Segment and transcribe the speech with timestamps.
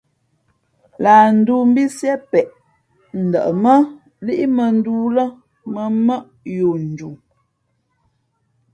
[1.03, 2.47] Lah ndōō mbí Sié peʼ
[3.27, 3.73] ndαʼmά
[4.25, 5.25] líʼ mᾱᾱndōō lά
[5.73, 6.23] mᾱ mmάʼ
[6.57, 7.09] yo nju.